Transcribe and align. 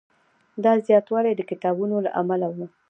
دا 0.63 0.71
زیاتوالی 0.87 1.33
د 1.35 1.41
کتابونو 1.49 1.95
له 2.05 2.09
امله 2.21 2.47
و. 2.55 2.57